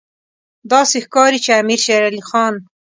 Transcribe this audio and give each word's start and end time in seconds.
داسې 0.71 0.97
ښکاري 1.05 1.39
چې 1.45 1.51
امیر 1.61 1.79
شېر 1.85 2.01
علي 2.09 2.21
خان. 2.29 2.53